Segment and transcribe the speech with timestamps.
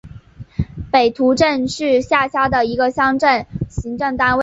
[0.91, 4.39] 北陡镇是是下辖的一个乡镇级行政单位。